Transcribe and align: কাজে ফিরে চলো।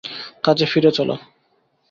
কাজে 0.43 0.65
ফিরে 0.65 0.91
চলো। 0.91 1.15